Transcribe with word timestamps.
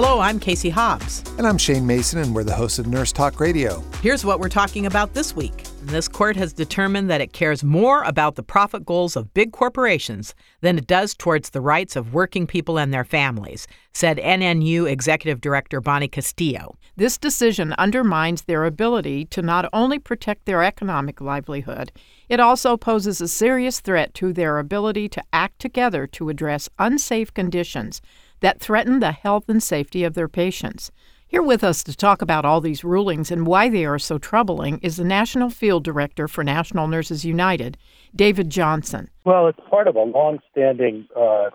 Hello, 0.00 0.20
I'm 0.20 0.38
Casey 0.38 0.70
Hobbs. 0.70 1.24
And 1.38 1.44
I'm 1.44 1.58
Shane 1.58 1.84
Mason, 1.84 2.20
and 2.20 2.32
we're 2.32 2.44
the 2.44 2.54
hosts 2.54 2.78
of 2.78 2.86
Nurse 2.86 3.10
Talk 3.10 3.40
Radio. 3.40 3.82
Here's 4.00 4.24
what 4.24 4.38
we're 4.38 4.48
talking 4.48 4.86
about 4.86 5.12
this 5.12 5.34
week. 5.34 5.64
This 5.82 6.06
court 6.06 6.36
has 6.36 6.52
determined 6.52 7.10
that 7.10 7.20
it 7.20 7.32
cares 7.32 7.64
more 7.64 8.04
about 8.04 8.36
the 8.36 8.44
profit 8.44 8.86
goals 8.86 9.16
of 9.16 9.34
big 9.34 9.50
corporations 9.50 10.36
than 10.60 10.78
it 10.78 10.86
does 10.86 11.16
towards 11.16 11.50
the 11.50 11.60
rights 11.60 11.96
of 11.96 12.14
working 12.14 12.46
people 12.46 12.78
and 12.78 12.94
their 12.94 13.02
families, 13.02 13.66
said 13.92 14.18
NNU 14.18 14.88
Executive 14.88 15.40
Director 15.40 15.80
Bonnie 15.80 16.06
Castillo. 16.06 16.76
This 16.94 17.18
decision 17.18 17.72
undermines 17.72 18.42
their 18.42 18.66
ability 18.66 19.24
to 19.24 19.42
not 19.42 19.68
only 19.72 19.98
protect 19.98 20.44
their 20.44 20.62
economic 20.62 21.20
livelihood, 21.20 21.90
it 22.28 22.38
also 22.38 22.76
poses 22.76 23.20
a 23.20 23.26
serious 23.26 23.80
threat 23.80 24.14
to 24.14 24.32
their 24.32 24.60
ability 24.60 25.08
to 25.08 25.24
act 25.32 25.58
together 25.58 26.06
to 26.06 26.28
address 26.28 26.68
unsafe 26.78 27.34
conditions 27.34 28.00
that 28.40 28.60
threaten 28.60 29.00
the 29.00 29.12
health 29.12 29.48
and 29.48 29.62
safety 29.62 30.04
of 30.04 30.14
their 30.14 30.28
patients. 30.28 30.90
Here 31.26 31.42
with 31.42 31.62
us 31.62 31.84
to 31.84 31.94
talk 31.94 32.22
about 32.22 32.46
all 32.46 32.62
these 32.62 32.84
rulings 32.84 33.30
and 33.30 33.46
why 33.46 33.68
they 33.68 33.84
are 33.84 33.98
so 33.98 34.16
troubling 34.16 34.78
is 34.78 34.96
the 34.96 35.04
National 35.04 35.50
Field 35.50 35.84
Director 35.84 36.26
for 36.26 36.42
National 36.42 36.88
Nurses 36.88 37.24
United, 37.24 37.76
David 38.16 38.48
Johnson. 38.48 39.10
Well, 39.24 39.46
it's 39.48 39.60
part 39.68 39.88
of 39.88 39.96
a 39.96 40.04
long-standing 40.04 41.06
uh, 41.14 41.50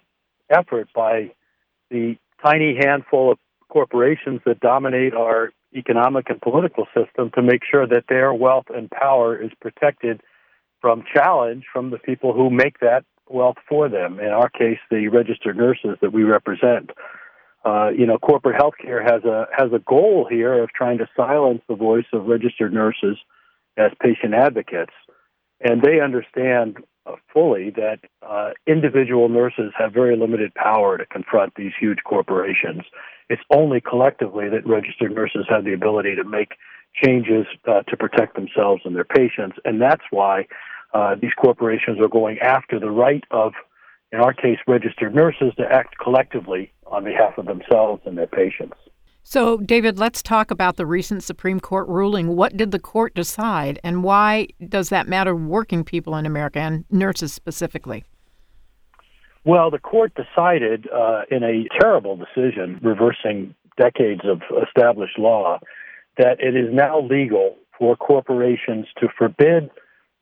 effort 0.52 0.90
by 0.94 1.32
the 1.90 2.18
tiny 2.46 2.78
handful 2.80 3.32
of 3.32 3.40
corporations 3.70 4.42
that 4.46 4.60
dominate 4.60 5.16
our 5.16 5.52
economic 5.76 6.30
and 6.30 6.40
political 6.40 6.86
system 6.96 7.32
to 7.34 7.42
make 7.42 7.62
sure 7.70 7.88
that 7.88 8.04
their 8.08 8.32
wealth 8.32 8.66
and 8.70 8.92
power 8.92 9.36
is 9.36 9.50
protected 9.60 10.22
from 10.82 11.04
challenge 11.12 11.64
from 11.74 11.90
the 11.90 11.98
people 11.98 12.34
who 12.34 12.52
make 12.52 12.80
that 12.80 13.06
wealth 13.34 13.58
for 13.68 13.90
them. 13.90 14.20
In 14.20 14.28
our 14.28 14.50
case, 14.50 14.80
the 14.90 15.08
registered 15.08 15.58
nurses 15.58 15.98
that 16.02 16.14
we 16.14 16.24
represent. 16.24 16.92
Uh, 17.66 17.90
you 17.98 18.06
know, 18.06 18.18
corporate 18.18 18.60
healthcare 18.60 19.02
has 19.02 19.24
a 19.24 19.48
has 19.58 19.72
a 19.74 19.80
goal 19.80 20.28
here 20.30 20.62
of 20.62 20.70
trying 20.74 20.98
to 20.98 21.08
silence 21.16 21.62
the 21.68 21.76
voice 21.76 22.06
of 22.12 22.26
registered 22.26 22.74
nurses 22.74 23.18
as 23.78 23.92
patient 24.02 24.34
advocates, 24.34 24.94
and 25.62 25.82
they 25.82 26.02
understand 26.02 26.78
uh, 27.06 27.16
fully 27.34 27.70
that 27.70 28.00
uh, 28.22 28.52
individual 28.68 29.30
nurses 29.30 29.72
have 29.78 29.94
very 29.94 30.18
limited 30.18 30.54
power 30.56 30.98
to 30.98 31.06
confront 31.06 31.56
these 31.56 31.72
huge 31.80 32.00
corporations. 32.06 32.84
It's 33.30 33.42
only 33.50 33.80
collectively 33.80 34.50
that 34.50 34.68
registered 34.68 35.16
nurses 35.16 35.46
have 35.50 35.64
the 35.64 35.74
ability 35.74 36.16
to 36.16 36.24
make 36.26 36.52
changes 36.94 37.46
uh, 37.66 37.82
to 37.84 37.98
protect 37.98 38.36
themselves 38.36 38.82
and 38.86 38.96
their 38.96 39.06
patients, 39.06 39.58
and 39.64 39.82
that's 39.82 40.04
why 40.12 40.48
uh, 40.94 41.16
these 41.20 41.34
corporations 41.40 42.00
are 42.00 42.08
going 42.08 42.40
after 42.40 42.80
the 42.80 42.92
right 42.92 43.24
of, 43.32 43.54
in 44.12 44.20
our 44.20 44.34
case, 44.34 44.60
registered 44.68 45.16
nurses 45.16 45.54
to 45.58 45.64
act 45.72 45.98
collectively 45.98 46.72
on 46.86 47.04
behalf 47.04 47.38
of 47.38 47.46
themselves 47.46 48.02
and 48.06 48.18
their 48.18 48.28
patients. 48.28 48.76
So, 49.26 49.58
David, 49.58 49.98
let's 49.98 50.22
talk 50.22 50.52
about 50.52 50.76
the 50.76 50.86
recent 50.86 51.24
Supreme 51.24 51.62
Court 51.62 51.88
ruling. 51.88 52.36
What 52.36 52.58
did 52.58 52.72
the 52.72 52.80
court 52.80 53.16
decide, 53.16 53.80
and 53.84 54.04
why 54.04 54.48
does 54.68 54.90
that 54.90 55.08
matter 55.08 55.34
working 55.34 55.86
people 55.86 56.16
in 56.18 56.26
America 56.26 56.60
and 56.60 56.84
nurses 56.92 57.34
specifically? 57.34 58.04
Well, 59.46 59.72
the 59.72 59.80
court 59.80 60.14
decided 60.16 60.88
uh, 60.94 61.22
in 61.32 61.44
a 61.44 61.68
terrible 61.80 62.18
decision, 62.18 62.80
reversing 62.84 63.56
decades 63.78 64.22
of 64.26 64.42
established 64.68 65.18
law, 65.18 65.60
that 66.18 66.40
it 66.40 66.56
is 66.56 66.70
now 66.72 67.02
legal 67.02 67.56
for 67.78 67.96
corporations 67.96 68.86
to 69.00 69.08
forbid 69.18 69.70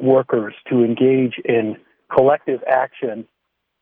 workers 0.02 0.54
to 0.70 0.84
engage 0.84 1.36
in 1.46 1.78
collective 2.14 2.62
action 2.68 3.26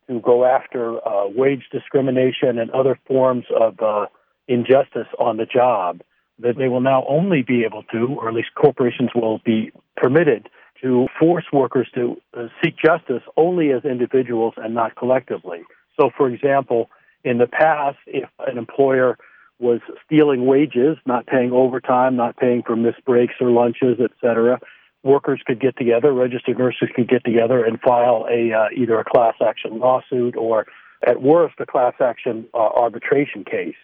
to 0.08 0.20
go 0.20 0.46
after 0.46 1.06
uh, 1.08 1.28
wage 1.28 1.64
discrimination 1.72 2.58
and 2.58 2.70
other 2.72 3.00
forms 3.08 3.46
of 3.58 3.80
uh, 3.82 4.06
injustice 4.48 5.08
on 5.20 5.38
the 5.38 5.46
job, 5.46 6.02
that 6.40 6.58
they 6.58 6.68
will 6.68 6.82
now 6.82 7.06
only 7.08 7.42
be 7.44 7.64
able 7.64 7.84
to, 7.84 8.16
or 8.20 8.30
at 8.30 8.34
least 8.34 8.50
corporations 8.56 9.12
will 9.14 9.40
be 9.46 9.72
permitted 9.96 10.50
to 10.82 11.08
force 11.20 11.46
workers 11.52 11.88
to 11.94 12.16
uh, 12.38 12.48
seek 12.64 12.76
justice 12.78 13.22
only 13.36 13.72
as 13.72 13.84
individuals 13.84 14.54
and 14.58 14.74
not 14.74 14.96
collectively. 14.96 15.62
So, 16.00 16.10
for 16.16 16.30
example, 16.30 16.90
in 17.24 17.38
the 17.38 17.48
past, 17.48 17.98
if 18.08 18.30
an 18.48 18.58
employer 18.58 19.18
was 19.60 19.82
stealing 20.06 20.46
wages, 20.46 20.98
not 21.06 21.28
paying 21.28 21.52
overtime, 21.52 22.16
not 22.16 22.38
paying 22.38 22.64
for 22.66 22.78
missed 22.78 23.04
breaks 23.04 23.34
or 23.42 23.52
lunches, 23.52 24.00
et 24.02 24.12
cetera, 24.22 24.60
workers 25.04 25.42
could 25.46 25.60
get 25.60 25.78
together, 25.78 26.14
registered 26.14 26.58
nurses 26.58 26.90
could 26.96 27.08
get 27.08 27.24
together 27.24 27.64
and 27.64 27.80
file 27.80 28.26
a 28.30 28.52
uh, 28.54 28.68
either 28.76 29.00
a 29.00 29.04
class 29.04 29.36
action 29.46 29.80
lawsuit 29.80 30.36
or, 30.36 30.66
at 31.06 31.22
worst, 31.22 31.56
a 31.60 31.66
class 31.66 31.94
action 32.02 32.46
uh, 32.54 32.58
arbitration 32.58 33.44
case. 33.44 33.76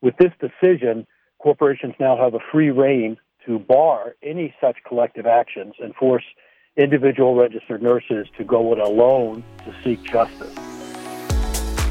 With 0.00 0.14
this 0.18 0.32
decision, 0.40 1.06
corporations 1.40 1.94
now 2.00 2.16
have 2.16 2.34
a 2.34 2.40
free 2.50 2.70
rein 2.70 3.16
to 3.46 3.58
bar 3.58 4.14
any 4.22 4.54
such 4.60 4.76
collective 4.86 5.26
actions 5.26 5.74
and 5.80 5.94
force 5.94 6.24
individual 6.76 7.34
registered 7.34 7.82
nurses 7.82 8.26
to 8.38 8.44
go 8.44 8.72
it 8.72 8.78
alone 8.78 9.44
to 9.64 9.74
seek 9.84 10.02
justice. 10.04 10.54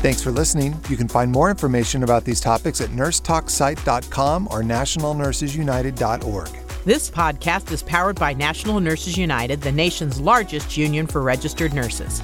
Thanks 0.01 0.23
for 0.23 0.31
listening. 0.31 0.79
You 0.89 0.97
can 0.97 1.07
find 1.07 1.31
more 1.31 1.51
information 1.51 2.01
about 2.01 2.25
these 2.25 2.41
topics 2.41 2.81
at 2.81 2.89
nursetalksite.com 2.89 4.47
or 4.49 4.63
nationalnursesunited.org. 4.63 6.60
This 6.83 7.11
podcast 7.11 7.71
is 7.71 7.83
powered 7.83 8.15
by 8.15 8.33
National 8.33 8.79
Nurses 8.79 9.15
United, 9.15 9.61
the 9.61 9.71
nation's 9.71 10.19
largest 10.19 10.75
union 10.75 11.05
for 11.05 11.21
registered 11.21 11.75
nurses. 11.75 12.23